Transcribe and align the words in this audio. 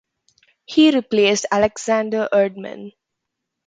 He 0.65 0.89
replaced 0.89 1.45
Aleksander 1.51 2.27
Erdman. 2.33 2.93